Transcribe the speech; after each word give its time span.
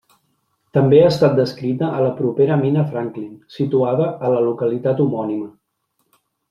També 0.77 1.01
ha 1.01 1.09
estat 1.15 1.35
descrita 1.39 1.91
a 1.97 2.01
la 2.05 2.15
propera 2.21 2.59
mina 2.63 2.87
Franklin, 2.95 3.31
situada 3.59 4.11
a 4.31 4.35
la 4.37 4.45
localitat 4.51 5.05
homònima. 5.07 5.51